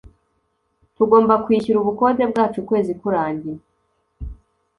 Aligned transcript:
Tugomba 0.95 1.33
kwishyura 1.45 1.77
ubukode 1.79 2.23
bwacu 2.31 2.57
ukwezi 2.63 2.93
kurangiye. 3.01 3.59